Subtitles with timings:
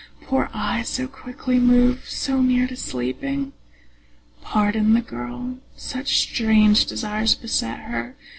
[0.23, 3.53] Poor eyes, so quickly moved, so near to sleeping?
[4.41, 8.15] Pardon the girl; such strange desires beset her.